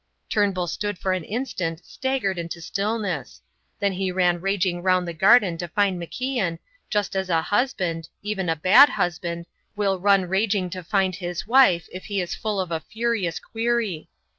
[0.29, 3.39] Turnbull stood for an instant staggered into stillness.
[3.79, 6.57] Then he ran raging round the garden to find MacIan,
[6.89, 9.45] just as a husband, even a bad husband,
[9.75, 14.09] will run raging to find his wife if he is full of a furious query.